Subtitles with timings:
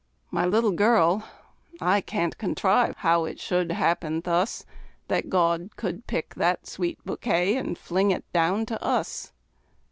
[0.31, 1.23] My little girl
[1.79, 4.65] I can't contrive how it should happen thus
[5.09, 9.31] That God could pick that sweet bouquet, and fling it down to us!